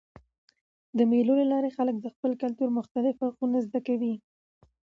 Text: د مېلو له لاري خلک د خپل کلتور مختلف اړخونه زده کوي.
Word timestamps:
د 0.97 0.99
مېلو 1.11 1.33
له 1.39 1.45
لاري 1.51 1.69
خلک 1.77 1.95
د 1.99 2.07
خپل 2.15 2.31
کلتور 2.41 2.69
مختلف 2.77 3.15
اړخونه 3.25 3.57
زده 3.67 3.79
کوي. 3.87 4.13